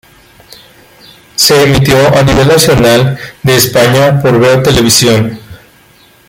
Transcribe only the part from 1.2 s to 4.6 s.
Se emitió a nivel nacional de España por